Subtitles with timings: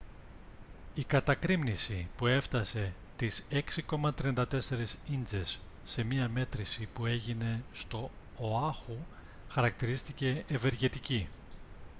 [0.93, 3.47] η κατακρήμνιση που έφτασε τις
[3.89, 4.45] 6,34
[5.11, 8.95] ίντσες σε μια μέτρηση που έγινε στο οάχου
[9.49, 11.27] χαρακτηρίστηκε «ευεργετική»